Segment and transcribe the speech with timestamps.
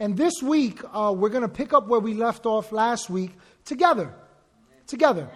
[0.00, 3.32] And this week, uh, we're going to pick up where we left off last week
[3.64, 4.14] together.
[4.86, 5.28] Together.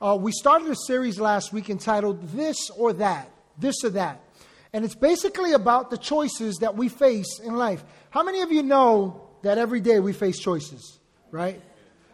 [0.00, 3.30] Uh, we started a series last week entitled This or That.
[3.58, 4.22] This or That.
[4.72, 7.84] And it's basically about the choices that we face in life.
[8.10, 10.98] How many of you know that every day we face choices,
[11.30, 11.60] right?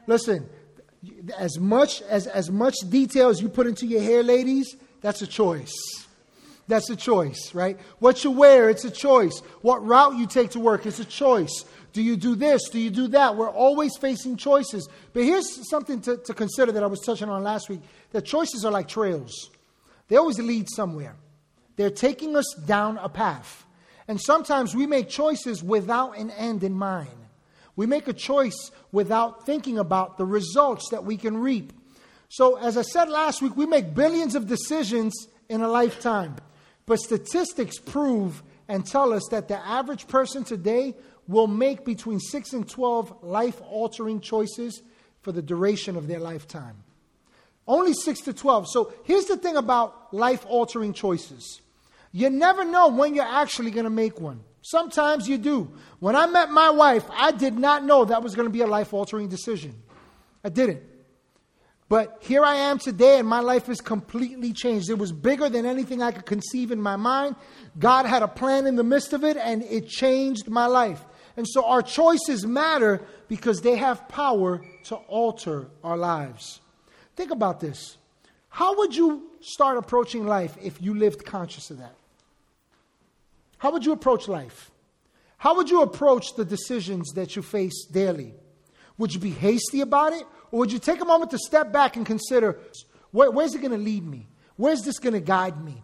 [0.07, 0.49] Listen,
[1.39, 5.27] as much as, as much detail as you put into your hair, ladies, that's a
[5.27, 5.73] choice.
[6.69, 7.79] That's a choice, right?
[7.99, 9.41] What you wear, it's a choice.
[9.63, 11.65] What route you take to work, it's a choice.
[11.93, 12.69] Do you do this?
[12.71, 13.37] Do you do that?
[13.37, 14.89] We're always facing choices.
[15.13, 17.81] But here's something to, to consider that I was touching on last week
[18.13, 19.51] that choices are like trails,
[20.09, 21.17] they always lead somewhere.
[21.77, 23.65] They're taking us down a path.
[24.09, 27.09] And sometimes we make choices without an end in mind.
[27.77, 31.73] We make a choice without thinking about the results that we can reap.
[32.29, 35.15] So, as I said last week, we make billions of decisions
[35.49, 36.37] in a lifetime.
[36.85, 40.95] But statistics prove and tell us that the average person today
[41.33, 44.83] will make between 6 and 12 life altering choices
[45.23, 46.77] for the duration of their lifetime.
[47.67, 48.69] Only 6 to 12.
[48.69, 51.61] So here's the thing about life altering choices
[52.15, 54.41] you never know when you're actually going to make one.
[54.61, 55.73] Sometimes you do.
[55.99, 58.67] When I met my wife, I did not know that was going to be a
[58.67, 59.75] life altering decision.
[60.45, 60.83] I didn't.
[61.89, 64.89] But here I am today, and my life is completely changed.
[64.89, 67.37] It was bigger than anything I could conceive in my mind.
[67.79, 71.05] God had a plan in the midst of it, and it changed my life.
[71.37, 76.61] And so our choices matter because they have power to alter our lives.
[77.17, 77.97] Think about this.
[78.49, 81.95] How would you start approaching life if you lived conscious of that?
[83.59, 84.71] How would you approach life?
[85.39, 88.35] How would you approach the decisions that you face daily?
[88.99, 90.25] Would you be hasty about it?
[90.51, 92.59] Or would you take a moment to step back and consider
[93.11, 94.29] where, where's it going to lead me?
[94.57, 95.83] Where's this going to guide me?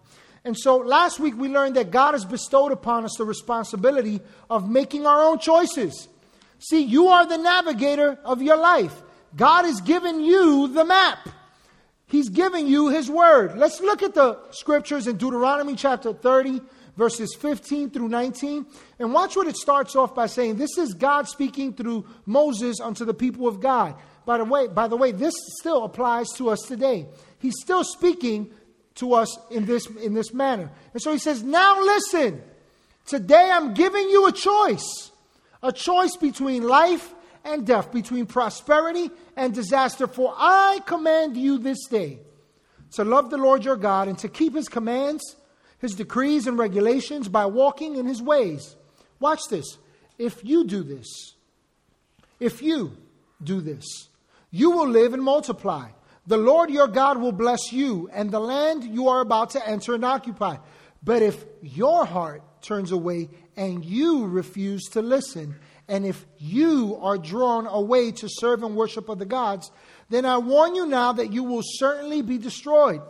[0.48, 4.70] And so last week we learned that God has bestowed upon us the responsibility of
[4.70, 6.08] making our own choices.
[6.58, 9.02] See, you are the navigator of your life.
[9.36, 11.28] God has given you the map.
[12.06, 13.58] He's giving you His word.
[13.58, 16.62] Let's look at the scriptures in Deuteronomy chapter 30,
[16.96, 18.64] verses 15 through 19.
[18.98, 20.56] And watch what it starts off by saying.
[20.56, 23.96] This is God speaking through Moses unto the people of God.
[24.24, 27.06] By the way, by the way, this still applies to us today.
[27.38, 28.50] He's still speaking
[28.98, 30.70] to us in this, in this manner.
[30.92, 32.42] And so he says, Now listen,
[33.06, 35.10] today I'm giving you a choice
[35.62, 37.14] a choice between life
[37.44, 40.06] and death, between prosperity and disaster.
[40.06, 42.20] For I command you this day
[42.92, 45.36] to love the Lord your God and to keep his commands,
[45.78, 48.76] his decrees, and regulations by walking in his ways.
[49.20, 49.78] Watch this.
[50.18, 51.34] If you do this,
[52.40, 52.96] if you
[53.42, 54.08] do this,
[54.50, 55.88] you will live and multiply.
[56.28, 59.94] The Lord your God will bless you and the land you are about to enter
[59.94, 60.58] and occupy.
[61.02, 65.54] But if your heart turns away and you refuse to listen,
[65.88, 69.70] and if you are drawn away to serve and worship other gods,
[70.10, 73.00] then I warn you now that you will certainly be destroyed.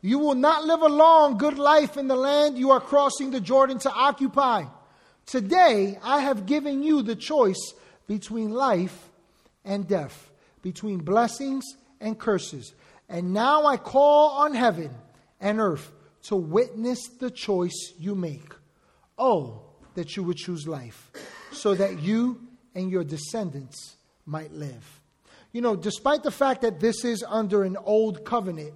[0.00, 3.40] You will not live a long, good life in the land you are crossing the
[3.42, 4.64] Jordan to occupy.
[5.26, 7.74] Today, I have given you the choice
[8.06, 9.10] between life
[9.62, 10.30] and death,
[10.62, 11.66] between blessings
[12.02, 12.74] and curses.
[13.08, 14.90] And now I call on heaven
[15.40, 15.90] and earth
[16.24, 18.52] to witness the choice you make.
[19.18, 19.62] Oh,
[19.94, 21.10] that you would choose life,
[21.52, 22.40] so that you
[22.74, 25.00] and your descendants might live.
[25.52, 28.72] You know, despite the fact that this is under an old covenant,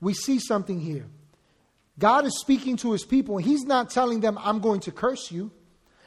[0.00, 1.06] we see something here.
[1.98, 5.32] God is speaking to his people, and he's not telling them, I'm going to curse
[5.32, 5.50] you.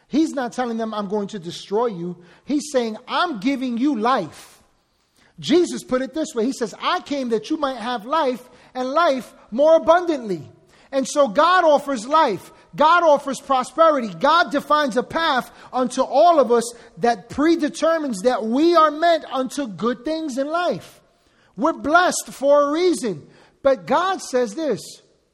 [0.07, 2.23] He's not telling them, I'm going to destroy you.
[2.45, 4.62] He's saying, I'm giving you life.
[5.43, 8.89] Jesus put it this way He says, I came that you might have life and
[8.89, 10.49] life more abundantly.
[10.91, 12.51] And so God offers life.
[12.75, 14.07] God offers prosperity.
[14.07, 19.67] God defines a path unto all of us that predetermines that we are meant unto
[19.67, 21.01] good things in life.
[21.55, 23.27] We're blessed for a reason.
[23.61, 24.79] But God says this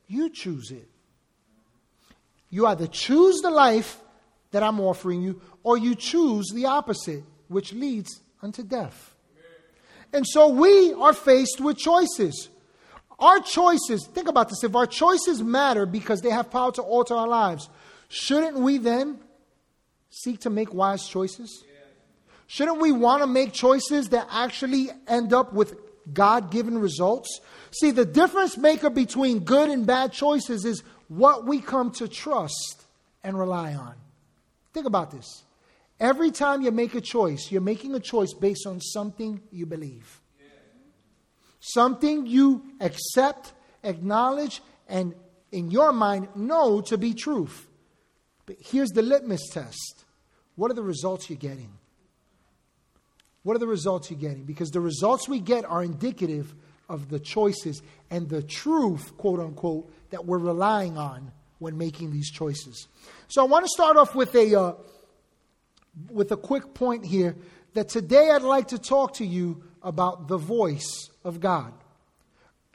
[0.08, 0.90] you choose it.
[2.50, 4.02] You either choose the life
[4.52, 9.09] that I'm offering you, or you choose the opposite, which leads unto death.
[10.14, 12.50] And so we are faced with choices.
[13.20, 17.16] Our choices, think about this, if our choices matter because they have power to alter
[17.16, 17.70] our lives,
[18.08, 19.20] shouldn't we then
[20.10, 21.64] seek to make wise choices?
[22.48, 25.76] Shouldn't we want to make choices that actually end up with
[26.12, 27.42] God given results?
[27.72, 32.86] See, the difference maker between good and bad choices is what we come to trust
[33.24, 33.94] and rely on.
[34.74, 35.44] Think about this.
[36.00, 40.22] Every time you make a choice, you're making a choice based on something you believe.
[41.60, 43.54] Something you accept,
[43.84, 45.14] acknowledge, and
[45.52, 47.68] in your mind know to be truth.
[48.46, 50.06] But here's the litmus test
[50.56, 51.72] what are the results you're getting?
[53.44, 54.44] What are the results you're getting?
[54.44, 56.54] Because the results we get are indicative
[56.90, 62.32] of the choices and the truth, quote unquote, that we're relying on when making these
[62.32, 62.88] choices.
[63.28, 64.74] So I want to start off with a, uh,
[66.10, 67.36] with a quick point here
[67.74, 71.74] that today I'd like to talk to you about the voice of God.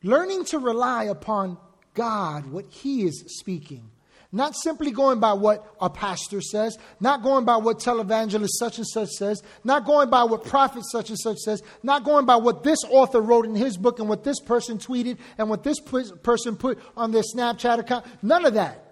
[0.03, 1.59] Learning to rely upon
[1.95, 3.91] God, what He is speaking.
[4.33, 8.87] Not simply going by what a pastor says, not going by what televangelist such and
[8.87, 12.65] such says, not going by what prophet such and such says, not going by what
[12.65, 16.57] this author wrote in his book and what this person tweeted and what this person
[16.57, 18.05] put on their Snapchat account.
[18.23, 18.84] None of that.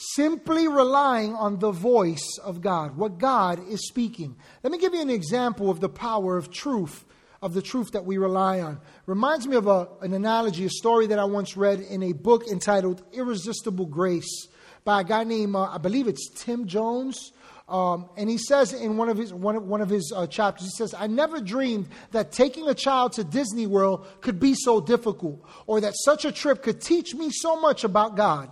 [0.00, 4.36] Simply relying on the voice of God, what God is speaking.
[4.62, 7.04] Let me give you an example of the power of truth
[7.42, 8.80] of the truth that we rely on.
[9.06, 12.46] Reminds me of a, an analogy, a story that I once read in a book
[12.48, 14.48] entitled Irresistible Grace
[14.84, 17.32] by a guy named, uh, I believe it's Tim Jones.
[17.68, 20.68] Um, and he says in one of his, one of, one of his uh, chapters,
[20.68, 24.80] he says, I never dreamed that taking a child to Disney World could be so
[24.80, 28.50] difficult, or that such a trip could teach me so much about God.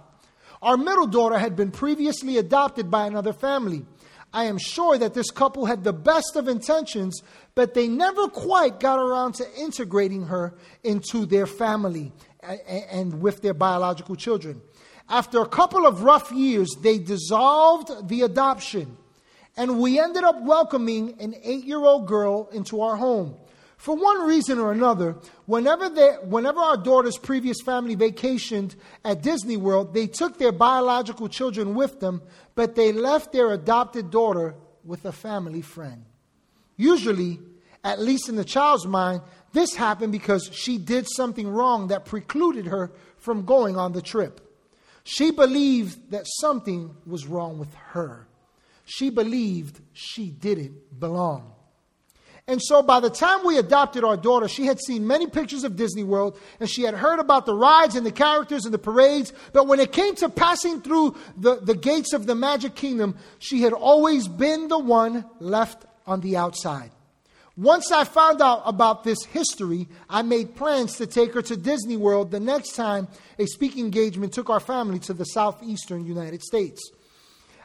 [0.67, 3.87] Our middle daughter had been previously adopted by another family.
[4.33, 7.23] I am sure that this couple had the best of intentions,
[7.55, 12.13] but they never quite got around to integrating her into their family
[12.67, 14.61] and with their biological children.
[15.09, 18.97] After a couple of rough years, they dissolved the adoption,
[19.57, 23.37] and we ended up welcoming an eight year old girl into our home.
[23.77, 28.75] For one reason or another, whenever, they, whenever our daughter's previous family vacationed
[29.05, 32.23] at Disney World, they took their biological children with them,
[32.55, 36.05] but they left their adopted daughter with a family friend.
[36.77, 37.39] Usually,
[37.85, 39.21] at least in the child's mind,
[39.53, 44.41] this happened because she did something wrong that precluded her from going on the trip.
[45.05, 48.27] She believed that something was wrong with her.
[48.85, 51.53] She believed she didn't belong.
[52.49, 55.75] And so by the time we adopted our daughter, she had seen many pictures of
[55.75, 59.33] Disney World and she had heard about the rides and the characters and the parades.
[59.53, 63.63] But when it came to passing through the, the gates of the Magic Kingdom, she
[63.63, 66.93] had always been the one left on the outside.
[67.57, 71.97] Once I found out about this history, I made plans to take her to Disney
[71.97, 73.09] World the next time
[73.39, 76.83] a speaking engagement took our family to the southeastern United States.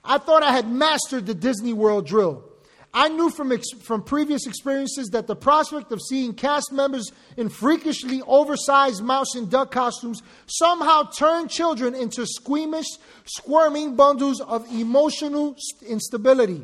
[0.03, 2.50] I thought I had mastered the Disney World drill.
[2.93, 7.47] I knew from, ex- from previous experiences that the prospect of seeing cast members in
[7.47, 12.88] freakishly oversized mouse and duck costumes somehow turned children into squeamish,
[13.25, 15.55] squirming bundles of emotional
[15.88, 16.63] instability.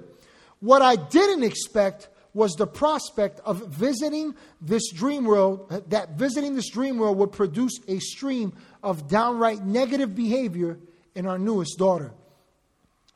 [0.59, 6.69] What I didn't expect was the prospect of visiting this dream world, that visiting this
[6.69, 8.53] dream world would produce a stream
[8.83, 10.77] of downright negative behavior
[11.15, 12.11] in our newest daughter.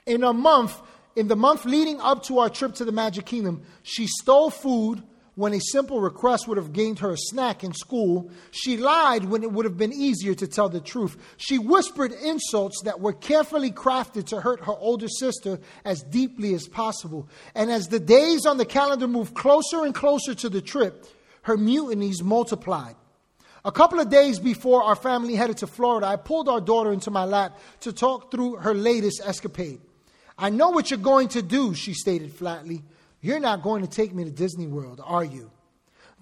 [0.06, 0.80] In a month,
[1.16, 5.04] in the month leading up to our trip to the Magic Kingdom, she stole food
[5.36, 8.30] when a simple request would have gained her a snack in school.
[8.52, 11.18] She lied when it would have been easier to tell the truth.
[11.38, 16.68] She whispered insults that were carefully crafted to hurt her older sister as deeply as
[16.68, 17.30] possible.
[17.56, 21.06] And as the days on the calendar moved closer and closer to the trip,
[21.44, 22.96] her mutinies multiplied.
[23.64, 27.12] A couple of days before our family headed to Florida, I pulled our daughter into
[27.12, 29.82] my lap to talk through her latest escapade.
[30.42, 32.82] I know what you're going to do, she stated flatly.
[33.22, 35.52] You're not going to take me to Disney World, are you?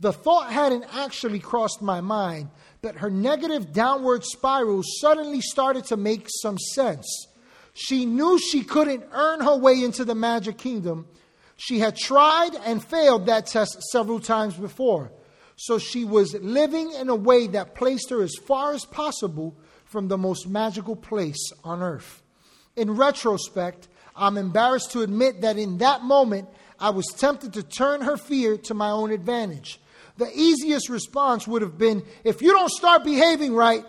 [0.01, 2.49] The thought hadn't actually crossed my mind,
[2.81, 7.27] but her negative downward spiral suddenly started to make some sense.
[7.73, 11.07] She knew she couldn't earn her way into the Magic Kingdom.
[11.55, 15.13] She had tried and failed that test several times before.
[15.55, 20.09] So she was living in a way that placed her as far as possible from
[20.09, 22.21] the most magical place on earth.
[22.75, 26.49] In retrospect, I'm embarrassed to admit that in that moment,
[26.79, 29.79] I was tempted to turn her fear to my own advantage.
[30.17, 33.85] The easiest response would have been if you don't start behaving right,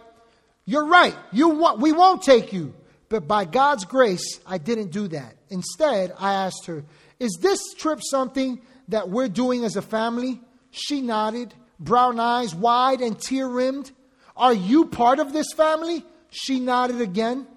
[0.64, 1.16] you're right.
[1.32, 1.48] You
[1.78, 2.74] we won't take you.
[3.08, 5.34] But by God's grace, I didn't do that.
[5.48, 6.84] Instead, I asked her,
[7.18, 10.40] Is this trip something that we're doing as a family?
[10.70, 13.90] She nodded, brown eyes wide and tear rimmed.
[14.36, 16.04] Are you part of this family?
[16.30, 17.48] She nodded again.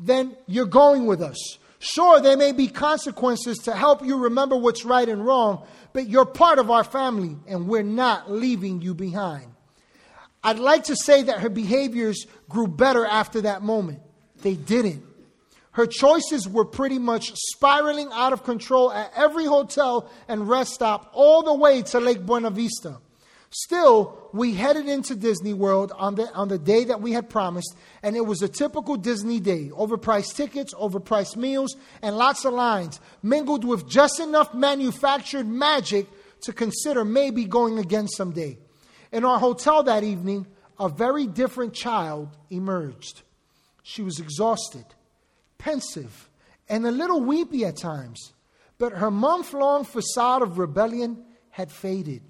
[0.00, 1.58] Then you're going with us.
[1.78, 6.24] Sure, there may be consequences to help you remember what's right and wrong, but you're
[6.24, 9.52] part of our family and we're not leaving you behind.
[10.42, 14.00] I'd like to say that her behaviors grew better after that moment.
[14.42, 15.04] They didn't.
[15.72, 21.10] Her choices were pretty much spiraling out of control at every hotel and rest stop
[21.12, 22.98] all the way to Lake Buena Vista.
[23.50, 27.74] Still, we headed into Disney World on the, on the day that we had promised,
[28.02, 33.00] and it was a typical Disney day overpriced tickets, overpriced meals, and lots of lines,
[33.22, 36.06] mingled with just enough manufactured magic
[36.42, 38.58] to consider maybe going again someday.
[39.12, 40.46] In our hotel that evening,
[40.78, 43.22] a very different child emerged.
[43.82, 44.84] She was exhausted,
[45.56, 46.28] pensive,
[46.68, 48.34] and a little weepy at times,
[48.76, 52.20] but her month long facade of rebellion had faded.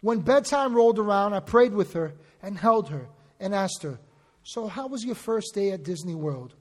[0.00, 3.08] When bedtime rolled around, I prayed with her and held her
[3.40, 3.98] and asked her,
[4.44, 6.54] So, how was your first day at Disney World?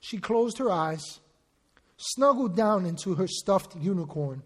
[0.00, 1.20] She closed her eyes,
[1.96, 4.42] snuggled down into her stuffed unicorn,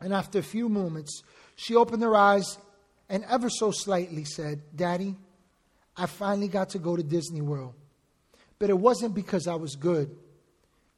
[0.00, 1.22] and after a few moments,
[1.56, 2.58] she opened her eyes
[3.08, 5.16] and ever so slightly said, Daddy,
[5.96, 7.74] I finally got to go to Disney World.
[8.58, 10.14] But it wasn't because I was good,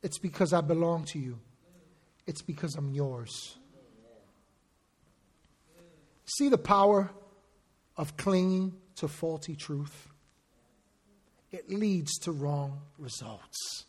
[0.03, 1.39] it's because I belong to you,
[2.27, 3.57] it's because I'm yours.
[6.37, 7.11] See the power
[7.97, 10.09] of clinging to faulty truth?
[11.51, 13.85] It leads to wrong results.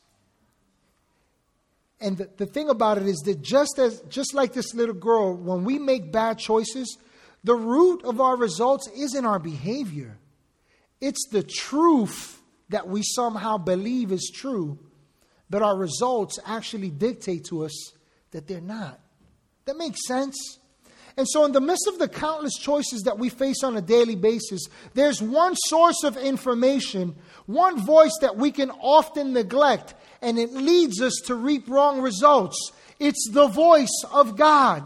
[2.00, 5.36] And the, the thing about it is that just as just like this little girl,
[5.36, 6.98] when we make bad choices,
[7.44, 10.18] the root of our results isn't our behavior.
[11.00, 14.80] It's the truth that we somehow believe is true,
[15.50, 17.94] but our results actually dictate to us
[18.32, 19.00] that they're not.
[19.66, 20.58] That makes sense?
[21.18, 24.16] And so, in the midst of the countless choices that we face on a daily
[24.16, 27.16] basis, there's one source of information,
[27.46, 32.72] one voice that we can often neglect, and it leads us to reap wrong results.
[33.00, 34.84] It's the voice of God.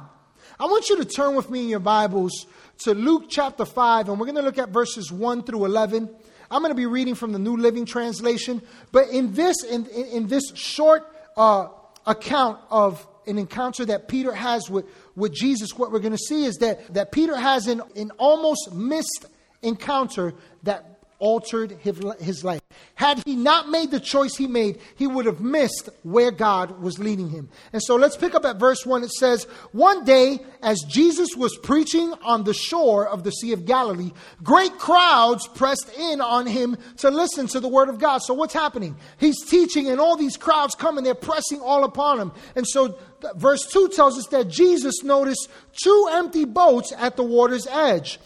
[0.60, 2.46] I want you to turn with me in your Bibles
[2.80, 6.10] to Luke chapter 5, and we're going to look at verses 1 through 11.
[6.50, 10.28] I'm going to be reading from the New Living Translation, but in this, in, in,
[10.28, 11.04] this short
[11.36, 11.68] uh,
[12.06, 16.46] account of an encounter that Peter has with, with Jesus, what we're going to see
[16.46, 19.26] is that, that Peter has an, an almost missed
[19.62, 22.62] encounter that altered his, life.
[22.96, 27.00] Had he not made the choice he made, he would have missed where God was
[27.00, 27.50] leading him.
[27.74, 29.04] And so let's pick up at verse 1.
[29.04, 33.66] It says, One day, as Jesus was preaching on the shore of the Sea of
[33.66, 34.12] Galilee,
[34.44, 38.20] great crowds pressed in on him to listen to the word of God.
[38.20, 38.96] So what's happening?
[39.18, 42.32] He's teaching, and all these crowds come and they're pressing all upon him.
[42.56, 42.98] And so
[43.36, 45.50] verse 2 tells us that Jesus noticed
[45.82, 48.20] two empty boats at the water's edge.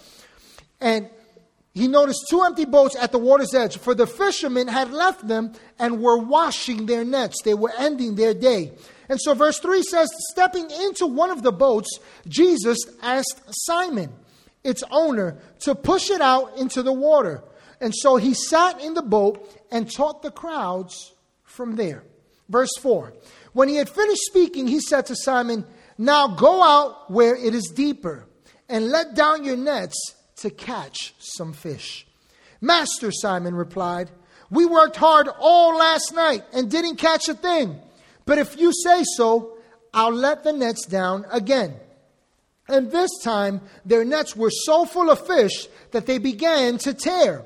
[0.82, 1.10] And
[1.80, 5.54] he noticed two empty boats at the water's edge, for the fishermen had left them
[5.80, 7.42] and were washing their nets.
[7.44, 8.74] They were ending their day.
[9.08, 11.90] And so, verse 3 says, Stepping into one of the boats,
[12.28, 14.12] Jesus asked Simon,
[14.62, 17.44] its owner, to push it out into the water.
[17.80, 22.04] And so he sat in the boat and taught the crowds from there.
[22.50, 23.14] Verse 4
[23.54, 25.66] When he had finished speaking, he said to Simon,
[25.98, 28.28] Now go out where it is deeper
[28.68, 29.98] and let down your nets
[30.40, 32.06] to catch some fish.
[32.62, 34.10] Master, Simon replied,
[34.50, 37.80] We worked hard all last night and didn't catch a thing.
[38.26, 39.58] But if you say so,
[39.94, 41.76] I'll let the nets down again.
[42.68, 47.44] And this time, their nets were so full of fish that they began to tear.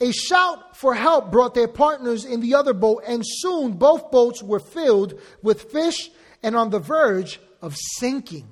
[0.00, 4.42] A shout for help brought their partners in the other boat, and soon both boats
[4.42, 6.10] were filled with fish
[6.42, 8.48] and on the verge of sinking.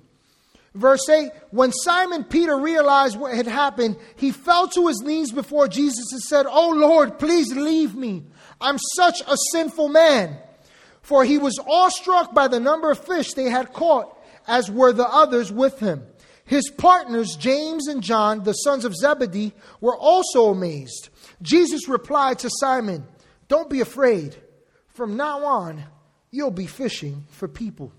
[0.74, 5.68] Verse 8 When Simon Peter realized what had happened, he fell to his knees before
[5.68, 8.24] Jesus and said, Oh Lord, please leave me.
[8.60, 10.38] I'm such a sinful man.
[11.02, 15.08] For he was awestruck by the number of fish they had caught, as were the
[15.08, 16.04] others with him.
[16.44, 21.08] His partners, James and John, the sons of Zebedee, were also amazed.
[21.42, 23.06] Jesus replied to Simon,
[23.48, 24.36] Don't be afraid.
[24.88, 25.84] From now on,
[26.30, 27.92] you'll be fishing for people.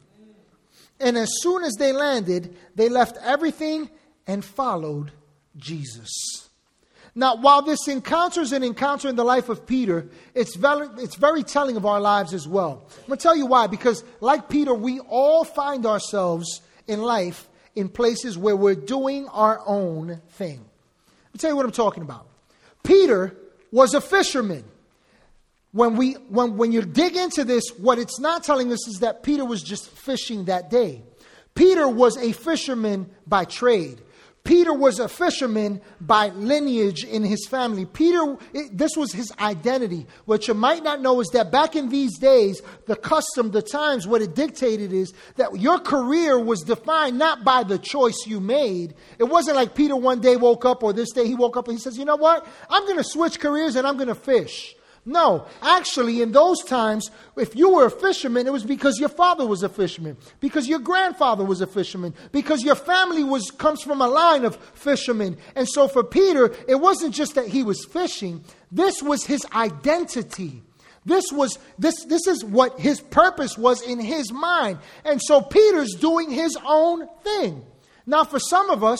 [1.02, 3.90] And as soon as they landed, they left everything
[4.28, 5.12] and followed
[5.58, 6.12] Jesus.
[7.14, 11.16] Now, while this encounter is an encounter in the life of Peter, it's very, it's
[11.16, 12.88] very telling of our lives as well.
[13.02, 13.68] I'm going to tell you why.
[13.68, 19.62] Because, like Peter, we all find ourselves in life in places where we're doing our
[19.66, 20.60] own thing.
[20.60, 22.28] Let me tell you what I'm talking about.
[22.84, 23.36] Peter
[23.72, 24.64] was a fisherman
[25.72, 29.24] when, we, when, when you dig into this, what it's not telling us is that
[29.24, 31.04] Peter was just fishing that day.
[31.56, 34.02] Peter was a fisherman by trade.
[34.44, 37.86] Peter was a fisherman by lineage in his family.
[37.86, 40.08] Peter, it, this was his identity.
[40.26, 44.08] What you might not know is that back in these days, the custom, the times,
[44.08, 48.96] what it dictated is that your career was defined not by the choice you made.
[49.20, 51.78] It wasn't like Peter one day woke up or this day he woke up and
[51.78, 52.48] he says, you know what?
[52.68, 54.76] I'm going to switch careers and I'm going to fish.
[55.04, 59.48] No, actually, in those times, if you were a fisherman, it was because your father
[59.48, 64.00] was a fisherman, because your grandfather was a fisherman, because your family was comes from
[64.02, 65.38] a line of fishermen.
[65.56, 70.62] And so for Peter, it wasn't just that he was fishing, this was his identity.
[71.04, 74.78] This was this this is what his purpose was in his mind.
[75.04, 77.66] And so Peter's doing his own thing.
[78.06, 79.00] Now, for some of us,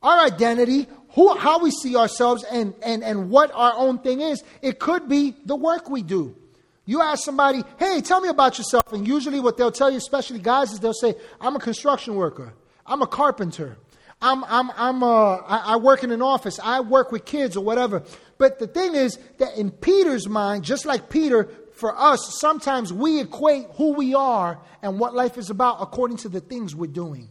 [0.00, 0.86] our identity,
[1.18, 5.08] who, how we see ourselves, and, and, and what our own thing is, it could
[5.08, 6.36] be the work we do.
[6.84, 8.92] You ask somebody, hey, tell me about yourself.
[8.92, 12.54] And usually, what they'll tell you, especially guys, is they'll say, I'm a construction worker,
[12.86, 13.78] I'm a carpenter.
[14.22, 16.60] I'm, I'm, I'm, uh, I, I work in an office.
[16.62, 18.04] I work with kids or whatever.
[18.36, 23.20] But the thing is that in Peter's mind, just like Peter, for us, sometimes we
[23.20, 27.28] equate who we are and what life is about according to the things we're doing.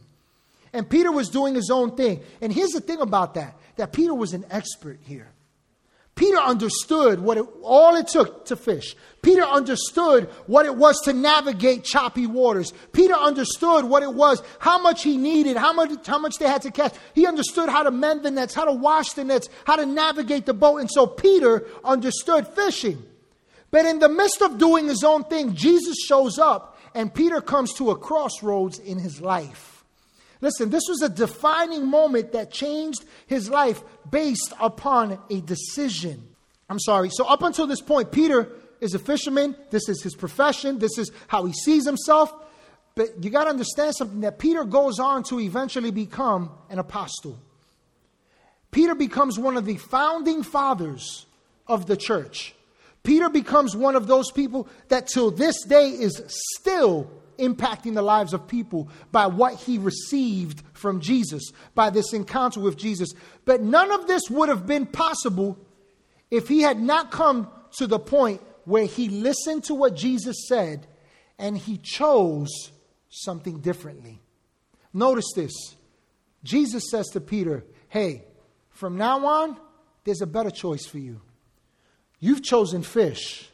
[0.72, 2.22] And Peter was doing his own thing.
[2.40, 5.32] And here's the thing about that that Peter was an expert here.
[6.14, 8.96] Peter understood what it, all it took to fish.
[9.22, 12.72] Peter understood what it was to navigate choppy waters.
[12.92, 16.62] Peter understood what it was, how much he needed, how much, how much they had
[16.62, 16.92] to catch.
[17.14, 20.44] He understood how to mend the nets, how to wash the nets, how to navigate
[20.44, 20.78] the boat.
[20.78, 23.00] And so Peter understood fishing.
[23.70, 27.74] But in the midst of doing his own thing, Jesus shows up and Peter comes
[27.74, 29.77] to a crossroads in his life.
[30.40, 36.28] Listen, this was a defining moment that changed his life based upon a decision.
[36.68, 37.10] I'm sorry.
[37.10, 38.48] So, up until this point, Peter
[38.80, 39.56] is a fisherman.
[39.70, 40.78] This is his profession.
[40.78, 42.32] This is how he sees himself.
[42.94, 47.38] But you got to understand something that Peter goes on to eventually become an apostle.
[48.70, 51.26] Peter becomes one of the founding fathers
[51.66, 52.54] of the church.
[53.02, 56.22] Peter becomes one of those people that till this day is
[56.56, 62.60] still impacting the lives of people by what he received from Jesus, by this encounter
[62.60, 63.10] with Jesus.
[63.44, 65.58] But none of this would have been possible
[66.30, 70.86] if he had not come to the point where he listened to what Jesus said
[71.38, 72.70] and he chose
[73.08, 74.20] something differently.
[74.92, 75.52] Notice this
[76.44, 78.24] Jesus says to Peter, Hey,
[78.70, 79.56] from now on,
[80.04, 81.20] there's a better choice for you.
[82.20, 83.48] You've chosen fish,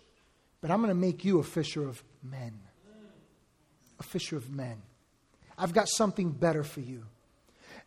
[0.61, 2.64] but I'm going to make you a fisher of men
[4.05, 4.83] fisher of men.
[5.57, 7.05] I've got something better for you.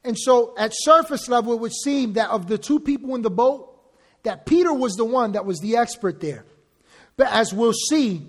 [0.04, 3.30] And so, at surface level, it would seem that of the two people in the
[3.30, 3.74] boat,
[4.24, 6.46] that Peter was the one that was the expert there.
[7.16, 8.28] But as we'll see,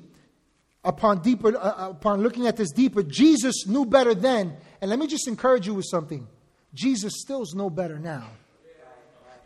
[0.85, 4.57] upon deeper, uh, uh upon looking at this deeper, Jesus knew better then.
[4.81, 6.27] And let me just encourage you with something:
[6.75, 8.29] Jesus still knows better now.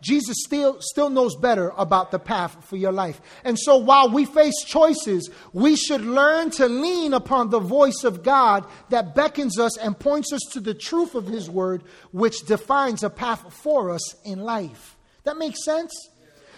[0.03, 3.21] Jesus still, still knows better about the path for your life.
[3.45, 8.25] And so while we face choices, we should learn to lean upon the voice of
[8.25, 13.05] God that beckons us and points us to the truth of His Word, which defines
[13.05, 14.97] a path for us in life.
[15.23, 15.93] That makes sense?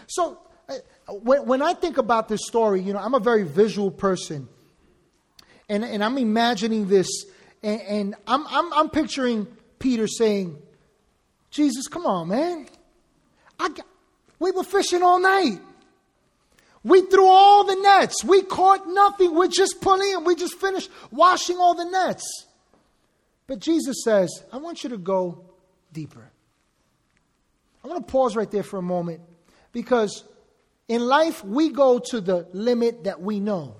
[0.06, 0.38] So
[0.70, 0.76] uh,
[1.08, 4.48] when, when I think about this story, you know, I'm a very visual person.
[5.68, 7.08] And, and I'm imagining this,
[7.62, 9.46] and, and I'm, I'm, I'm picturing
[9.78, 10.56] Peter saying,
[11.50, 12.68] Jesus, come on, man.
[13.58, 13.86] I got,
[14.38, 15.60] we were fishing all night.
[16.82, 18.22] We threw all the nets.
[18.22, 19.34] We caught nothing.
[19.34, 22.46] We're just pulling and we just finished washing all the nets.
[23.46, 25.44] But Jesus says, I want you to go
[25.92, 26.30] deeper.
[27.82, 29.20] I want to pause right there for a moment
[29.72, 30.24] because
[30.88, 33.76] in life we go to the limit that we know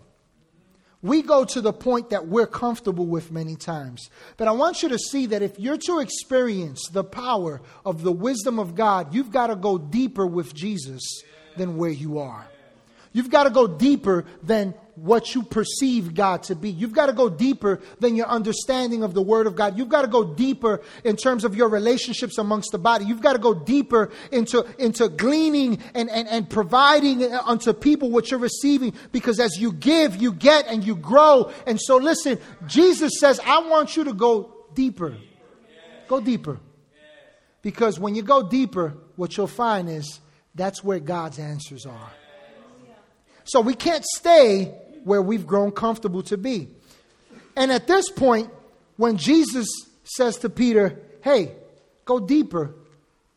[1.04, 4.08] we go to the point that we're comfortable with many times.
[4.38, 8.10] But I want you to see that if you're to experience the power of the
[8.10, 11.02] wisdom of God, you've got to go deeper with Jesus
[11.58, 12.48] than where you are.
[13.14, 16.68] You've got to go deeper than what you perceive God to be.
[16.68, 19.78] You've got to go deeper than your understanding of the Word of God.
[19.78, 23.04] You've got to go deeper in terms of your relationships amongst the body.
[23.04, 28.32] You've got to go deeper into, into gleaning and, and, and providing unto people what
[28.32, 31.52] you're receiving because as you give, you get and you grow.
[31.68, 35.16] And so listen, Jesus says, I want you to go deeper.
[36.08, 36.58] Go deeper.
[37.62, 40.18] Because when you go deeper, what you'll find is
[40.54, 42.10] that's where God's answers are.
[43.44, 46.68] So we can't stay where we've grown comfortable to be.
[47.56, 48.50] And at this point,
[48.96, 49.68] when Jesus
[50.02, 51.52] says to Peter, Hey,
[52.04, 52.74] go deeper,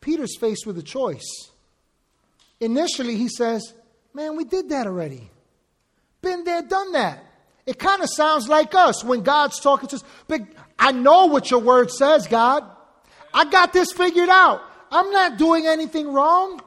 [0.00, 1.50] Peter's faced with a choice.
[2.60, 3.72] Initially, he says,
[4.14, 5.30] Man, we did that already.
[6.20, 7.24] Been there, done that.
[7.66, 10.04] It kind of sounds like us when God's talking to us.
[10.26, 10.40] But
[10.78, 12.64] I know what your word says, God.
[13.32, 14.62] I got this figured out.
[14.90, 16.62] I'm not doing anything wrong.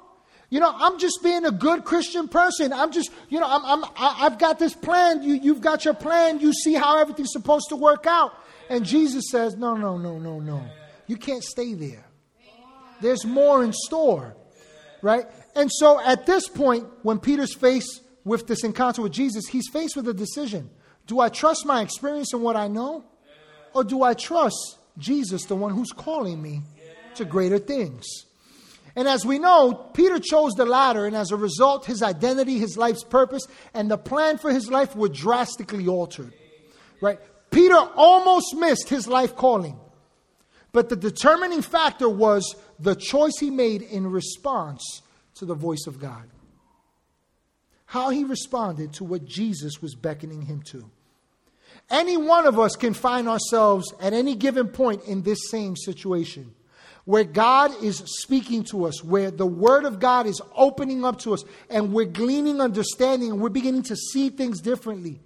[0.51, 2.73] You know, I'm just being a good Christian person.
[2.73, 5.23] I'm just, you know, I'm, I'm, I've got this plan.
[5.23, 6.41] You, you've got your plan.
[6.41, 8.33] You see how everything's supposed to work out.
[8.69, 10.61] And Jesus says, no, no, no, no, no.
[11.07, 12.05] You can't stay there.
[12.99, 14.35] There's more in store,
[15.01, 15.25] right?
[15.55, 19.95] And so at this point, when Peter's faced with this encounter with Jesus, he's faced
[19.95, 20.69] with a decision.
[21.07, 23.05] Do I trust my experience and what I know?
[23.73, 26.61] Or do I trust Jesus, the one who's calling me
[27.15, 28.05] to greater things?
[28.95, 32.77] And as we know, Peter chose the latter, and as a result, his identity, his
[32.77, 36.33] life's purpose, and the plan for his life were drastically altered.
[36.99, 37.19] Right?
[37.51, 39.79] Peter almost missed his life calling.
[40.73, 45.01] But the determining factor was the choice he made in response
[45.35, 46.29] to the voice of God.
[47.85, 50.89] How he responded to what Jesus was beckoning him to.
[51.89, 56.53] Any one of us can find ourselves at any given point in this same situation
[57.05, 61.33] where God is speaking to us, where the Word of God is opening up to
[61.33, 65.19] us, and we're gleaning understanding and we're beginning to see things differently.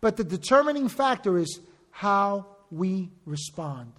[0.00, 1.60] But the determining factor is
[1.90, 3.92] how we respond.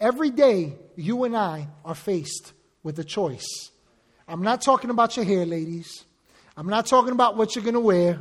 [0.00, 2.52] Every day, you and I are faced
[2.82, 3.70] with a choice.
[4.26, 6.04] I'm not talking about your hair, ladies.
[6.56, 8.18] I'm not talking about what you're going to wear.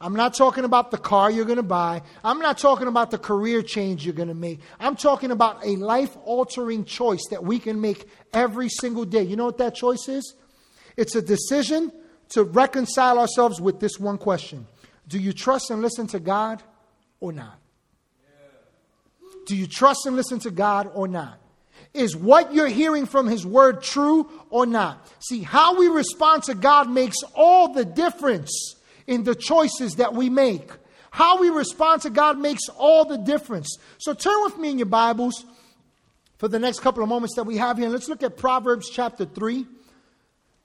[0.00, 2.02] I'm not talking about the car you're going to buy.
[2.22, 4.60] I'm not talking about the career change you're going to make.
[4.78, 9.22] I'm talking about a life altering choice that we can make every single day.
[9.22, 10.34] You know what that choice is?
[10.98, 11.92] It's a decision
[12.30, 14.66] to reconcile ourselves with this one question
[15.08, 16.62] Do you trust and listen to God
[17.20, 17.58] or not?
[19.46, 21.38] Do you trust and listen to God or not?
[21.94, 25.10] Is what you're hearing from His Word true or not?
[25.20, 28.74] See, how we respond to God makes all the difference
[29.06, 30.70] in the choices that we make.
[31.10, 33.78] How we respond to God makes all the difference.
[33.98, 35.44] So turn with me in your Bibles
[36.38, 37.88] for the next couple of moments that we have here.
[37.88, 39.66] Let's look at Proverbs chapter 3.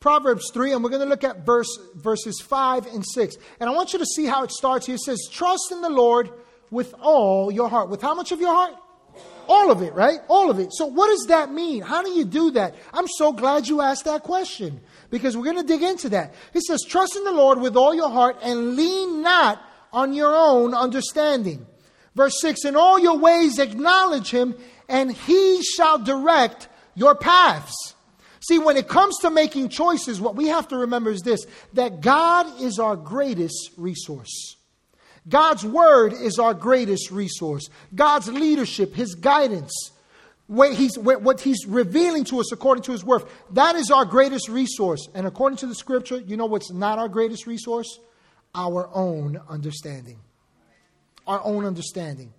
[0.01, 3.35] Proverbs 3, and we're going to look at verse, verses 5 and 6.
[3.59, 4.95] And I want you to see how it starts here.
[4.95, 6.31] It says, Trust in the Lord
[6.71, 7.89] with all your heart.
[7.89, 8.73] With how much of your heart?
[9.47, 10.19] All of it, right?
[10.27, 10.69] All of it.
[10.73, 11.81] So, what does that mean?
[11.81, 12.75] How do you do that?
[12.93, 16.33] I'm so glad you asked that question because we're going to dig into that.
[16.53, 19.61] He says, Trust in the Lord with all your heart and lean not
[19.93, 21.65] on your own understanding.
[22.15, 24.55] Verse 6 In all your ways acknowledge him,
[24.87, 27.95] and he shall direct your paths.
[28.41, 32.01] See, when it comes to making choices, what we have to remember is this that
[32.01, 34.55] God is our greatest resource.
[35.27, 37.69] God's word is our greatest resource.
[37.93, 39.91] God's leadership, his guidance,
[40.47, 43.23] what he's, what he's revealing to us according to his word.
[43.51, 45.07] That is our greatest resource.
[45.13, 47.99] And according to the scripture, you know what's not our greatest resource?
[48.55, 50.19] Our own understanding.
[51.27, 52.33] Our own understanding.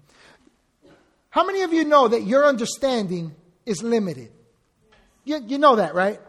[1.31, 4.31] How many of you know that your understanding is limited?
[5.25, 6.21] You, you know that, right?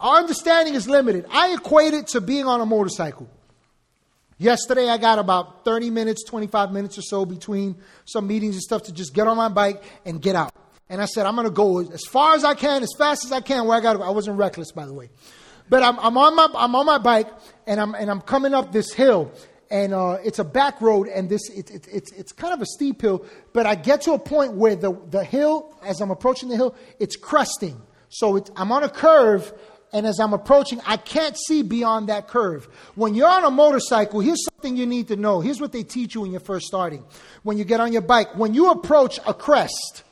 [0.00, 1.26] Our understanding is limited.
[1.30, 3.28] I equate it to being on a motorcycle.
[4.38, 8.82] Yesterday, I got about 30 minutes, 25 minutes or so between some meetings and stuff
[8.84, 10.52] to just get on my bike and get out.
[10.88, 13.32] And I said, I'm going to go as far as I can, as fast as
[13.32, 14.04] I can, where I got to go.
[14.04, 15.08] I wasn't reckless, by the way.
[15.68, 17.28] But I'm, I'm, on, my, I'm on my bike,
[17.66, 19.32] and I'm, and I'm coming up this hill.
[19.70, 22.66] And uh, it's a back road, and this it, it, it's, it's kind of a
[22.66, 23.24] steep hill.
[23.52, 26.74] But I get to a point where the, the hill, as I'm approaching the hill,
[27.00, 27.80] it's cresting.
[28.10, 29.52] So it's, I'm on a curve,
[29.94, 32.66] and as I'm approaching, I can't see beyond that curve.
[32.96, 35.40] When you're on a motorcycle, here's something you need to know.
[35.40, 37.04] Here's what they teach you when you're first starting.
[37.44, 40.02] When you get on your bike, when you approach a crest,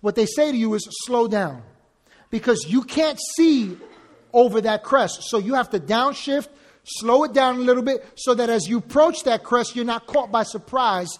[0.00, 1.64] what they say to you is slow down
[2.30, 3.76] because you can't see
[4.32, 5.24] over that crest.
[5.24, 6.46] So you have to downshift,
[6.84, 10.06] slow it down a little bit so that as you approach that crest, you're not
[10.06, 11.18] caught by surprise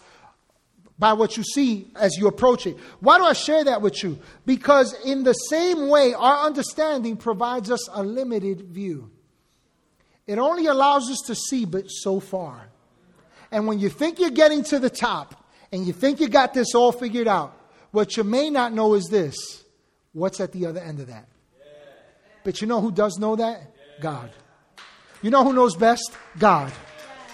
[0.98, 2.76] by what you see as you approach it.
[3.00, 4.18] Why do I share that with you?
[4.46, 9.10] Because in the same way, our understanding provides us a limited view.
[10.26, 12.68] It only allows us to see but so far.
[13.50, 16.74] And when you think you're getting to the top and you think you got this
[16.74, 17.58] all figured out,
[17.90, 19.64] what you may not know is this
[20.12, 21.28] what's at the other end of that?
[22.44, 23.74] But you know who does know that?
[24.00, 24.30] God.
[25.22, 26.12] You know who knows best?
[26.38, 26.72] God.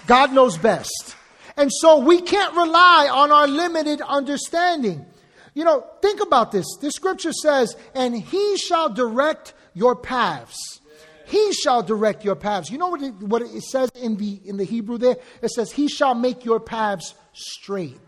[0.07, 1.15] God knows best.
[1.61, 5.05] And so we can't rely on our limited understanding.
[5.53, 6.65] You know, think about this.
[6.81, 10.57] The scripture says, and he shall direct your paths.
[11.27, 12.71] He shall direct your paths.
[12.71, 15.17] You know what it, what it says in the, in the Hebrew there?
[15.43, 17.99] It says, He shall make your paths straight.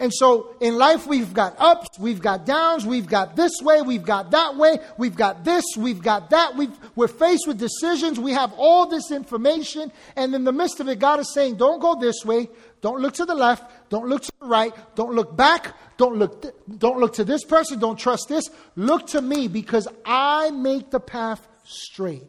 [0.00, 4.02] And so in life, we've got ups, we've got downs, we've got this way, we've
[4.02, 6.56] got that way, we've got this, we've got that.
[6.56, 8.18] we are faced with decisions.
[8.18, 9.92] We have all this information.
[10.16, 12.48] And in the midst of it, God is saying, don't go this way.
[12.80, 13.90] Don't look to the left.
[13.90, 14.72] Don't look to the right.
[14.94, 15.76] Don't look back.
[15.98, 17.78] Don't look, th- don't look to this person.
[17.78, 18.48] Don't trust this.
[18.76, 22.24] Look to me because I make the path straight.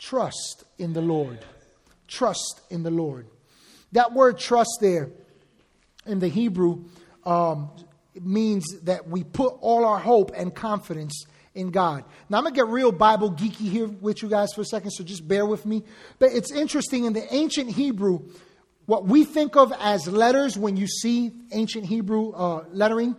[0.00, 1.44] Trust in the Lord.
[2.08, 3.28] Trust in the Lord.
[3.92, 5.10] That word trust there
[6.06, 6.84] in the Hebrew
[7.24, 7.70] um,
[8.20, 12.04] means that we put all our hope and confidence in God.
[12.28, 14.90] Now, I'm going to get real Bible geeky here with you guys for a second,
[14.90, 15.82] so just bear with me.
[16.18, 18.28] But it's interesting in the ancient Hebrew,
[18.86, 23.16] what we think of as letters when you see ancient Hebrew uh, lettering,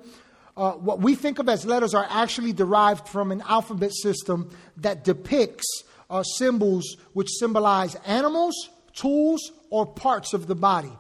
[0.55, 5.03] uh, what we think of as letters are actually derived from an alphabet system that
[5.03, 5.65] depicts
[6.10, 10.91] uh, symbols which symbolize animals, tools, or parts of the body.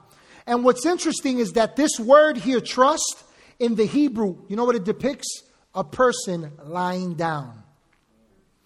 [0.47, 3.23] And what's interesting is that this word here, trust,
[3.59, 5.43] in the Hebrew, you know what it depicts?
[5.75, 7.61] A person lying down.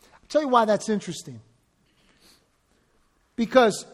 [0.03, 1.41] I'll tell you why that's interesting.
[3.35, 3.85] Because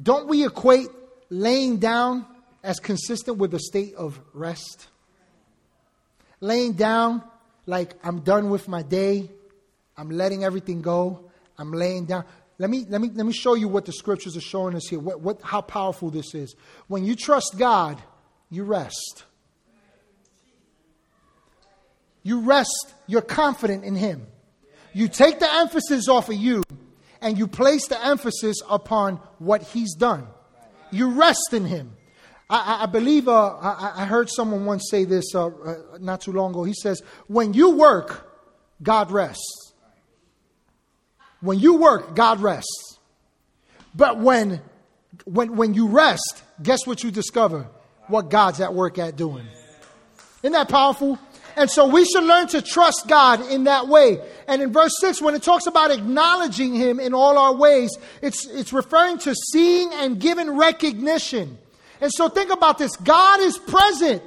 [0.00, 0.88] don't we equate
[1.30, 2.26] laying down
[2.62, 4.88] as consistent with a state of rest?
[6.40, 7.22] Laying down
[7.66, 9.30] like I'm done with my day,
[9.96, 12.24] I'm letting everything go, I'm laying down.
[12.58, 14.98] Let me, let me, let me show you what the scriptures are showing us here,
[14.98, 16.56] what, what, how powerful this is.
[16.88, 18.00] When you trust God,
[18.50, 19.24] you rest.
[22.22, 24.26] You rest, you're confident in Him.
[24.92, 26.62] You take the emphasis off of you
[27.20, 30.26] and you place the emphasis upon what He's done.
[30.90, 31.96] You rest in Him.
[32.48, 36.30] I, I believe uh, I, I, heard someone once say this uh, uh, not too
[36.32, 36.62] long ago.
[36.62, 38.32] He says, When you work,
[38.82, 39.65] God rests.
[41.46, 42.98] When you work, God rests.
[43.94, 44.60] But when,
[45.24, 47.68] when, when you rest, guess what you discover?
[48.08, 49.46] What God's at work at doing.
[50.42, 51.20] Isn't that powerful?
[51.54, 54.18] And so we should learn to trust God in that way.
[54.48, 58.48] And in verse 6, when it talks about acknowledging Him in all our ways, it's,
[58.48, 61.58] it's referring to seeing and giving recognition.
[62.00, 64.20] And so think about this God is present.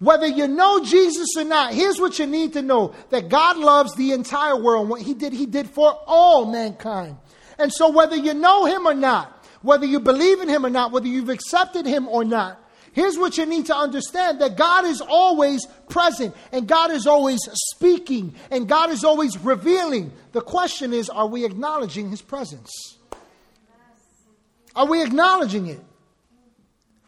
[0.00, 3.94] Whether you know Jesus or not, here's what you need to know that God loves
[3.94, 4.88] the entire world.
[4.88, 7.18] What He did, He did for all mankind.
[7.58, 10.90] And so whether you know Him or not, whether you believe in Him or not,
[10.90, 12.58] whether you've accepted Him or not,
[12.92, 17.38] Here's what you need to understand that God is always present and God is always
[17.70, 20.12] speaking and God is always revealing.
[20.32, 22.98] The question is are we acknowledging His presence?
[24.74, 25.80] Are we acknowledging it?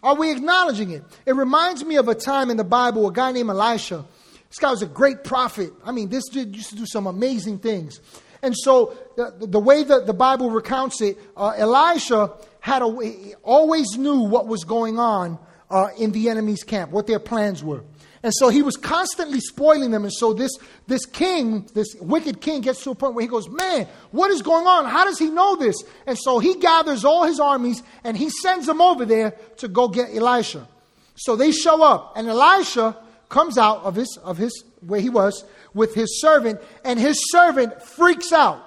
[0.03, 1.05] Are we acknowledging it?
[1.27, 4.05] It reminds me of a time in the Bible, a guy named Elisha.
[4.49, 5.73] This guy was a great prophet.
[5.85, 8.01] I mean, this dude used to do some amazing things.
[8.43, 13.97] And so, the, the way that the Bible recounts it, uh, Elisha had a, always
[13.97, 15.39] knew what was going on
[15.71, 17.85] uh, in the enemy's camp, what their plans were.
[18.23, 20.05] And so he was constantly spoiling them.
[20.05, 20.53] And so this,
[20.87, 24.43] this king, this wicked king, gets to a point where he goes, Man, what is
[24.43, 24.85] going on?
[24.85, 25.83] How does he know this?
[26.07, 29.89] And so he gathers all his armies and he sends them over there to go
[29.89, 30.69] get Elisha.
[31.15, 32.97] So they show up, and Elisha
[33.29, 37.83] comes out of his, of his where he was with his servant, and his servant
[37.83, 38.63] freaks out.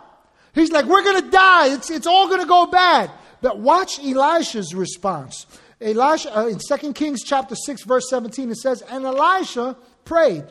[0.53, 1.73] He's like, We're going to die.
[1.73, 3.09] It's, it's all going to go bad.
[3.41, 5.45] But watch Elisha's response.
[5.81, 10.45] Elisha, uh, in 2 Kings chapter 6, verse 17, it says, And Elisha prayed,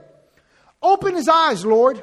[0.82, 2.02] Open his eyes, Lord,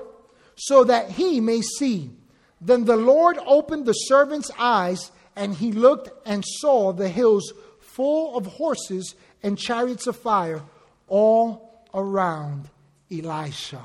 [0.55, 2.12] so that he may see.
[2.60, 8.36] Then the Lord opened the servant's eyes, and he looked and saw the hills full
[8.38, 10.62] of horses and chariots of fire
[11.07, 12.69] all around
[13.12, 13.81] Elisha.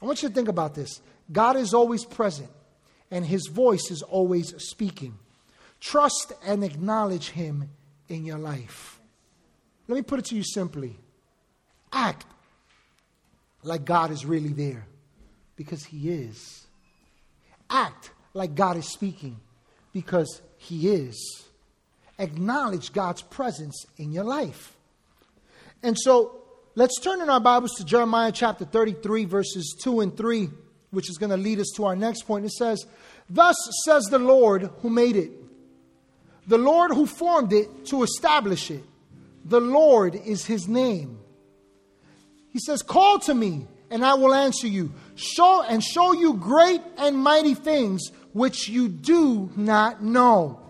[0.00, 1.00] I want you to think about this.
[1.32, 2.50] God is always present,
[3.10, 5.18] and his voice is always speaking.
[5.80, 7.70] Trust and acknowledge him
[8.10, 9.00] in your life.
[9.88, 10.96] Let me put it to you simply
[11.92, 12.26] act
[13.62, 14.86] like God is really there
[15.56, 16.66] because He is.
[17.68, 19.38] Act like God is speaking
[19.92, 21.44] because He is.
[22.18, 24.76] Acknowledge God's presence in your life.
[25.82, 26.42] And so
[26.74, 30.50] let's turn in our Bibles to Jeremiah chapter 33, verses 2 and 3,
[30.90, 32.44] which is going to lead us to our next point.
[32.44, 32.84] It says,
[33.28, 35.39] Thus says the Lord who made it
[36.46, 38.84] the Lord who formed it to establish it.
[39.44, 41.18] The Lord is his name.
[42.50, 44.92] He says, Call to me, and I will answer you.
[45.14, 50.60] Show and show you great and mighty things which you do not know.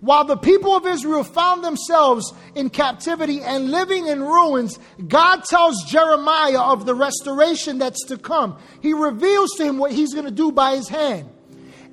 [0.00, 5.84] While the people of Israel found themselves in captivity and living in ruins, God tells
[5.84, 8.58] Jeremiah of the restoration that's to come.
[8.80, 11.30] He reveals to him what he's going to do by his hand.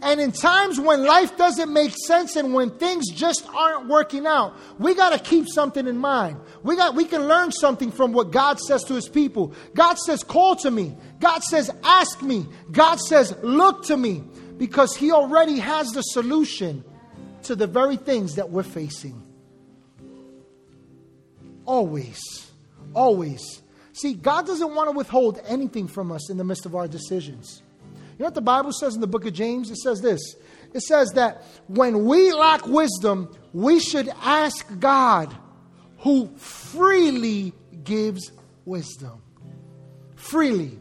[0.01, 4.55] And in times when life doesn't make sense and when things just aren't working out,
[4.79, 6.39] we got to keep something in mind.
[6.63, 9.53] We got we can learn something from what God says to his people.
[9.73, 10.95] God says call to me.
[11.19, 12.45] God says ask me.
[12.71, 14.23] God says look to me
[14.57, 16.83] because he already has the solution
[17.43, 19.21] to the very things that we're facing.
[21.65, 22.21] Always.
[22.93, 23.61] Always.
[23.91, 27.61] See, God doesn't want to withhold anything from us in the midst of our decisions.
[28.19, 29.71] You know what the Bible says in the book of James?
[29.71, 30.35] It says this
[30.73, 35.33] it says that when we lack wisdom, we should ask God
[35.99, 37.53] who freely
[37.85, 38.33] gives
[38.65, 39.21] wisdom.
[40.17, 40.77] Freely.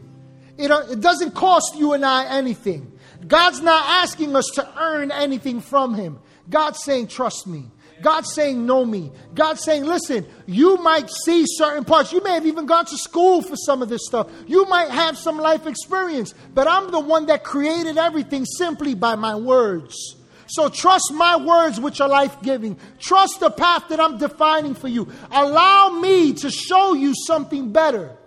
[0.57, 2.91] It, uh, it doesn't cost you and I anything.
[3.25, 6.19] God's not asking us to earn anything from Him.
[6.49, 7.71] God's saying, Trust me.
[8.01, 9.11] God's saying, Know me.
[9.33, 12.11] God's saying, Listen, you might see certain parts.
[12.11, 14.29] You may have even gone to school for some of this stuff.
[14.47, 16.33] You might have some life experience.
[16.53, 20.15] But I'm the one that created everything simply by my words.
[20.47, 22.79] So trust my words, which are life giving.
[22.97, 25.07] Trust the path that I'm defining for you.
[25.29, 28.17] Allow me to show you something better.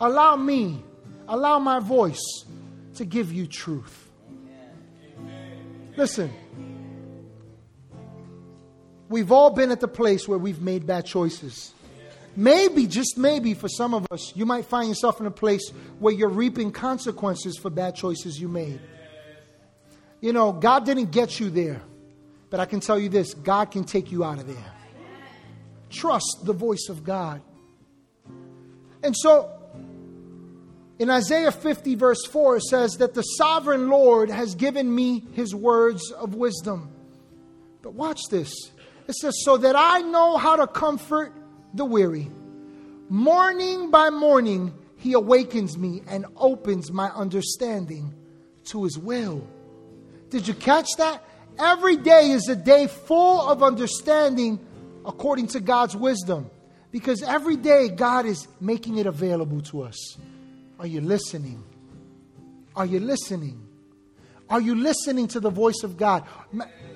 [0.00, 0.82] Allow me,
[1.28, 2.44] allow my voice
[2.94, 4.10] to give you truth.
[5.96, 6.32] Listen,
[9.12, 11.72] we've all been at the place where we've made bad choices.
[12.34, 16.14] Maybe, just maybe, for some of us, you might find yourself in a place where
[16.14, 18.80] you're reaping consequences for bad choices you made.
[20.20, 21.82] You know, God didn't get you there.
[22.48, 24.72] But I can tell you this God can take you out of there.
[25.90, 27.40] Trust the voice of God.
[29.02, 29.50] And so,
[30.98, 35.54] in Isaiah 50, verse 4, it says that the sovereign Lord has given me his
[35.54, 36.90] words of wisdom.
[37.82, 38.71] But watch this.
[39.08, 41.32] It says, so that I know how to comfort
[41.74, 42.30] the weary.
[43.08, 48.14] Morning by morning, he awakens me and opens my understanding
[48.66, 49.46] to his will.
[50.30, 51.22] Did you catch that?
[51.58, 54.58] Every day is a day full of understanding
[55.04, 56.50] according to God's wisdom.
[56.90, 60.16] Because every day God is making it available to us.
[60.78, 61.64] Are you listening?
[62.76, 63.61] Are you listening?
[64.52, 66.24] Are you listening to the voice of God?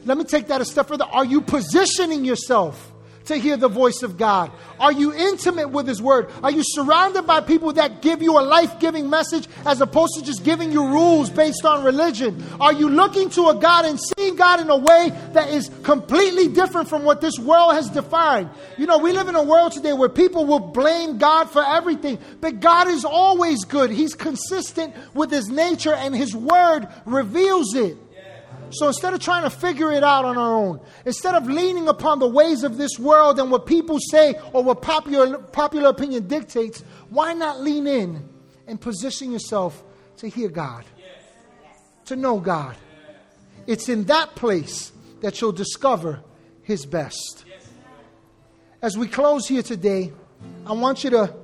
[0.04, 1.06] Let me take that a step further.
[1.06, 2.92] Are you positioning yourself
[3.26, 4.50] to hear the voice of God?
[4.78, 6.30] Are you intimate with His Word?
[6.42, 10.24] Are you surrounded by people that give you a life giving message as opposed to
[10.24, 12.42] just giving you rules based on religion?
[12.60, 16.48] Are you looking to a God and seeing God in a way that is completely
[16.48, 18.50] different from what this world has defined?
[18.78, 22.18] You know, we live in a world today where people will blame God for everything,
[22.40, 23.90] but God is always good.
[23.90, 27.96] He's consistent with His nature, and His Word reveals it.
[28.70, 32.18] So instead of trying to figure it out on our own, instead of leaning upon
[32.18, 36.82] the ways of this world and what people say or what popular, popular opinion dictates,
[37.10, 38.28] why not lean in
[38.66, 39.82] and position yourself
[40.18, 40.84] to hear God,
[42.06, 42.76] to know God?
[43.66, 46.22] It's in that place that you'll discover
[46.62, 47.44] His best.
[48.82, 50.12] As we close here today,
[50.66, 51.34] I want you to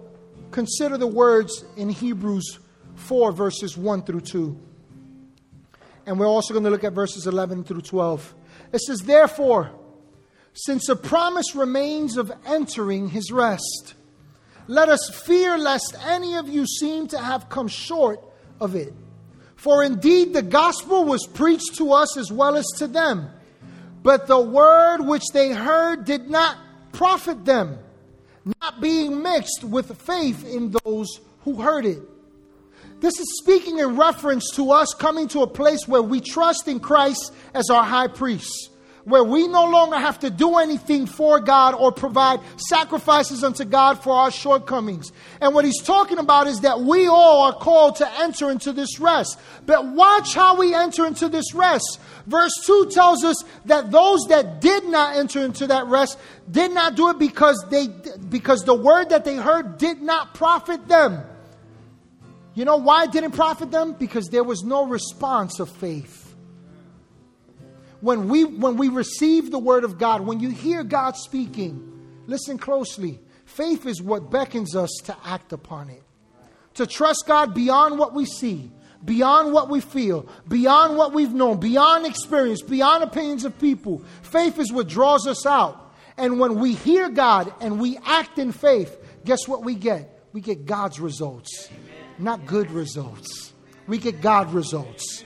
[0.51, 2.59] consider the words in Hebrews
[2.97, 4.61] 4, verses 1 through 2.
[6.07, 8.35] And we're also going to look at verses 11 through 12.
[8.73, 9.71] It says, Therefore,
[10.55, 13.95] since a promise remains of entering his rest,
[14.67, 18.21] let us fear lest any of you seem to have come short
[18.61, 18.93] of it.
[19.57, 23.31] For indeed the gospel was preached to us as well as to them,
[24.03, 26.59] but the word which they heard did not
[26.93, 27.79] profit them,
[28.61, 32.03] not being mixed with faith in those who heard it.
[33.03, 36.79] This is speaking in reference to us coming to a place where we trust in
[36.79, 38.71] Christ as our high priest,
[39.03, 44.01] where we no longer have to do anything for God or provide sacrifices unto God
[44.01, 45.11] for our shortcomings.
[45.41, 49.01] And what he's talking about is that we all are called to enter into this
[49.01, 49.37] rest.
[49.67, 51.99] But watch how we enter into this rest.
[52.27, 56.95] Verse 2 tells us that those that did not enter into that rest did not
[56.95, 57.89] do it because they
[58.29, 61.21] because the word that they heard did not profit them.
[62.55, 63.95] You know why it didn't profit them?
[63.95, 66.35] Because there was no response of faith.
[68.01, 72.59] When we, when we receive the word of God, when you hear God speaking, listen
[72.59, 73.21] closely.
[73.45, 76.03] Faith is what beckons us to act upon it,
[76.75, 78.71] to trust God beyond what we see,
[79.05, 84.03] beyond what we feel, beyond what we've known, beyond experience, beyond opinions of people.
[84.23, 85.95] Faith is what draws us out.
[86.17, 90.27] And when we hear God and we act in faith, guess what we get?
[90.33, 91.69] We get God's results
[92.23, 93.53] not good results.
[93.87, 95.25] We get God results.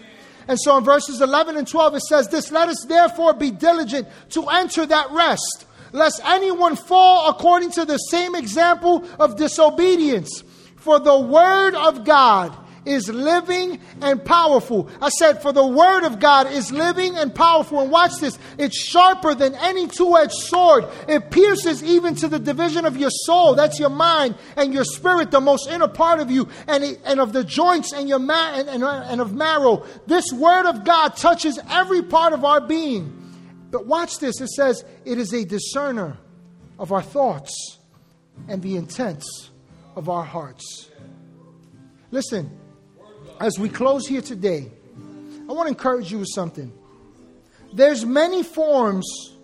[0.49, 4.09] And so in verses 11 and 12, it says this Let us therefore be diligent
[4.31, 10.43] to enter that rest, lest anyone fall according to the same example of disobedience.
[10.77, 14.89] For the word of God is living and powerful.
[15.03, 17.81] I said, for the word of God is living and powerful.
[17.81, 18.39] And watch this.
[18.59, 20.87] It's sharper than any two-edged sword.
[21.09, 23.55] It pierces even to the division of your soul.
[23.55, 27.21] That's your mind and your spirit, the most inner part of you and, it, and
[27.21, 29.85] of the joints and your ma- and, and, and of marrow.
[30.07, 33.13] This word of God touches every part of our being.
[33.71, 34.41] But watch this.
[34.41, 36.17] It says it is a discerner
[36.79, 37.79] of our thoughts
[38.49, 39.51] and the intents
[39.97, 40.91] of our hearts.
[42.11, 42.51] Listen,
[43.41, 44.71] as we close here today,
[45.49, 46.73] I want to encourage you with something.
[47.73, 49.35] There's many forms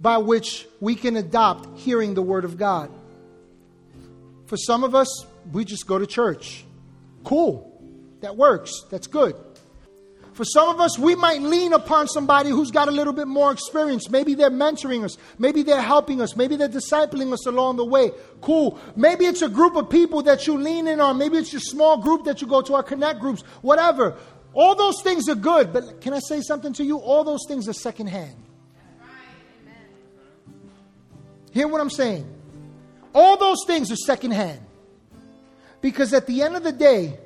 [0.00, 2.90] by which we can adopt hearing the word of God.
[4.46, 6.64] For some of us, we just go to church.
[7.24, 7.64] Cool.
[8.20, 8.84] That works.
[8.90, 9.36] That's good.
[10.38, 13.50] For some of us, we might lean upon somebody who's got a little bit more
[13.50, 14.08] experience.
[14.08, 15.18] Maybe they're mentoring us.
[15.36, 16.36] Maybe they're helping us.
[16.36, 18.12] Maybe they're discipling us along the way.
[18.40, 18.78] Cool.
[18.94, 21.18] Maybe it's a group of people that you lean in on.
[21.18, 23.42] Maybe it's your small group that you go to our connect groups.
[23.62, 24.16] Whatever.
[24.54, 26.98] All those things are good, but can I say something to you?
[26.98, 28.36] All those things are secondhand.
[31.50, 32.32] Hear what I'm saying?
[33.12, 34.60] All those things are secondhand.
[35.80, 37.18] Because at the end of the day,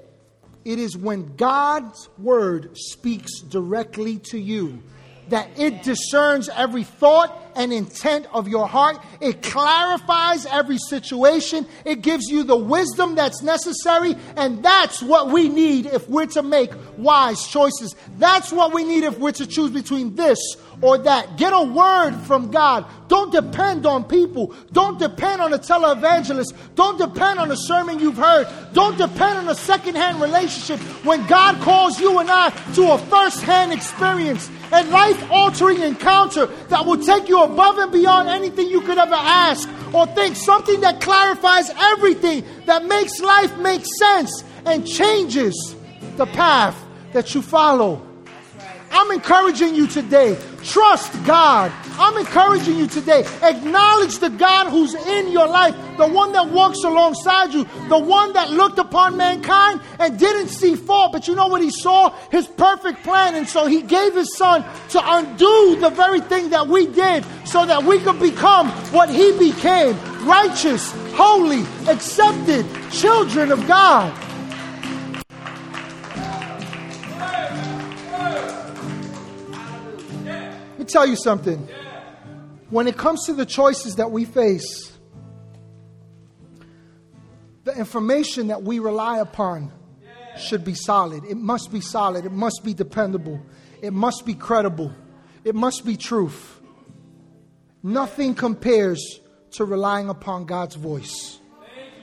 [0.65, 4.83] it is when God's word speaks directly to you
[5.29, 8.99] that it discerns every thought and intent of your heart.
[9.21, 11.67] It clarifies every situation.
[11.85, 14.15] It gives you the wisdom that's necessary.
[14.37, 17.95] And that's what we need if we're to make wise choices.
[18.19, 20.39] That's what we need if we're to choose between this
[20.83, 21.39] or that.
[21.39, 22.85] Get a word from God.
[23.09, 24.55] Don't depend on people.
[24.73, 26.53] Don't depend on a televangelist.
[26.75, 28.49] Don't depend on a sermon you've heard.
[28.73, 33.43] Don't depend on a secondhand relationship when God calls you and I to a first
[33.43, 38.81] hand experience, a life altering encounter that will take you above and beyond anything you
[38.81, 40.37] could ever ask or think.
[40.37, 45.77] Something that clarifies everything, that makes life make sense and changes
[46.17, 46.77] the path
[47.13, 48.07] that you follow.
[48.91, 50.39] I'm encouraging you today.
[50.65, 51.73] Trust God.
[51.99, 53.25] I'm encouraging you today.
[53.43, 58.33] Acknowledge the God who's in your life, the one that walks alongside you, the one
[58.33, 61.13] that looked upon mankind and didn't see fault.
[61.13, 62.11] But you know what he saw?
[62.31, 63.35] His perfect plan.
[63.35, 67.67] And so he gave his son to undo the very thing that we did so
[67.67, 74.17] that we could become what he became righteous, holy, accepted children of God.
[80.83, 81.69] Me tell you something.
[82.71, 84.93] When it comes to the choices that we face,
[87.65, 89.73] the information that we rely upon
[90.37, 91.25] should be solid.
[91.25, 92.25] It must be solid.
[92.25, 93.41] It must be dependable.
[93.81, 94.93] It must be credible.
[95.45, 96.61] It must be truth.
[97.83, 99.21] Nothing compares
[99.53, 101.39] to relying upon God's voice.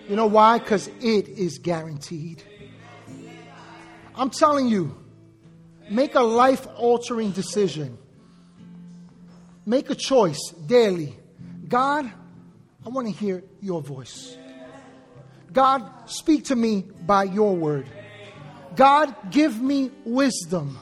[0.08, 0.60] You know why?
[0.60, 2.44] Because it is guaranteed.
[4.16, 4.96] I'm telling you,
[5.90, 7.98] make a life altering decision
[9.70, 11.16] Make a choice daily.
[11.68, 12.12] God,
[12.84, 14.36] I want to hear your voice.
[15.54, 17.88] God, speak to me by your word.
[18.76, 20.80] God, give me wisdom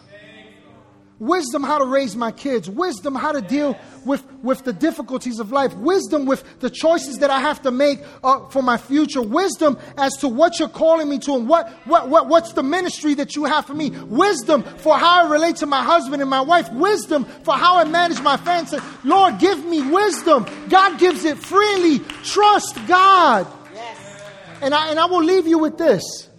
[1.19, 5.51] wisdom how to raise my kids, wisdom how to deal with, with the difficulties of
[5.51, 9.77] life, wisdom with the choices that I have to make uh, for my future, wisdom
[9.97, 13.35] as to what you're calling me to and what, what, what, what's the ministry that
[13.35, 16.71] you have for me, wisdom for how I relate to my husband and my wife,
[16.71, 18.57] wisdom for how I manage my family.
[19.03, 20.47] Lord, give me wisdom.
[20.69, 21.99] God gives it freely.
[22.23, 23.45] Trust God.
[23.73, 24.23] Yes.
[24.61, 26.29] And, I, and I will leave you with this.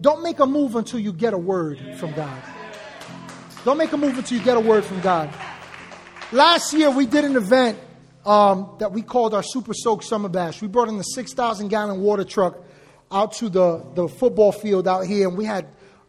[0.00, 2.42] Don't make a move until you get a word from God.
[3.64, 5.28] Don't make a move until you get a word from God.
[6.32, 7.78] Last year, we did an event
[8.24, 10.62] um, that we called our Super Soak Summer Bash.
[10.62, 12.58] We brought in the 6,000 gallon water truck
[13.12, 15.66] out to the, the football field out here, and we had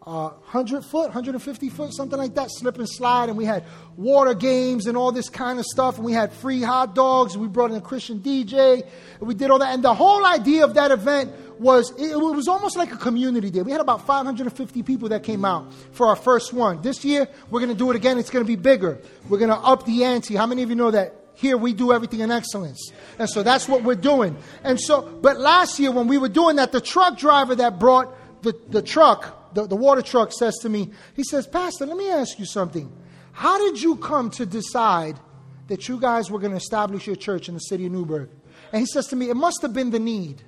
[0.07, 3.29] uh, 100 foot, 150 foot, something like that, slip and slide.
[3.29, 3.65] And we had
[3.97, 5.97] water games and all this kind of stuff.
[5.97, 7.33] And we had free hot dogs.
[7.33, 8.81] And we brought in a Christian DJ.
[9.19, 9.75] And we did all that.
[9.75, 11.31] And the whole idea of that event
[11.61, 13.61] was it, was almost like a community day.
[13.61, 16.81] We had about 550 people that came out for our first one.
[16.81, 18.17] This year, we're going to do it again.
[18.17, 18.99] It's going to be bigger.
[19.29, 20.35] We're going to up the ante.
[20.35, 22.91] How many of you know that here we do everything in excellence?
[23.19, 24.37] And so that's what we're doing.
[24.63, 28.11] And so, but last year when we were doing that, the truck driver that brought
[28.41, 32.09] the, the truck, the, the water truck says to me, he says, Pastor, let me
[32.09, 32.91] ask you something.
[33.33, 35.19] How did you come to decide
[35.67, 38.31] that you guys were going to establish your church in the city of Newburgh?
[38.73, 40.41] And he says to me, It must have been the need.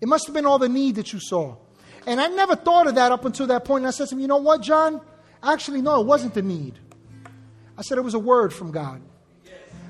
[0.00, 1.56] It must have been all the need that you saw.
[2.06, 3.82] And I never thought of that up until that point.
[3.82, 5.00] And I said to him, You know what, John?
[5.42, 6.78] Actually, no, it wasn't the need.
[7.76, 9.02] I said it was a word from God.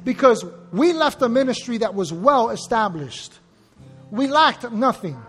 [0.05, 3.33] Because we left a ministry that was well established,
[4.11, 5.21] we lacked nothing.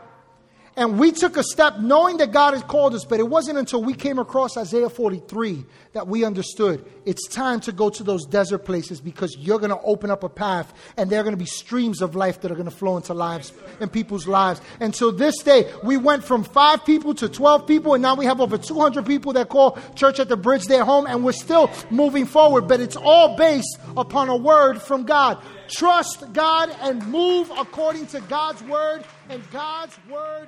[0.80, 3.84] And we took a step knowing that God had called us, but it wasn't until
[3.84, 8.59] we came across Isaiah 43 that we understood it's time to go to those desert
[8.59, 11.45] places because you're going to open up a path and there are going to be
[11.45, 13.51] streams of life that are going to flow into lives
[13.82, 14.61] and people's lives.
[14.80, 18.23] And so this day, we went from five people to 12 people, and now we
[18.23, 21.69] have over 200 people that call Church at the Bridge their home, and we're still
[21.89, 25.43] moving forward, but it's all based upon a word from God.
[25.67, 30.47] Trust God and move according to God's word and God's word.